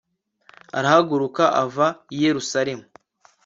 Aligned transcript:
arahaguruka 0.77 1.43
ava 1.63 1.87
i 2.15 2.17
yeruzalemu 2.23 2.85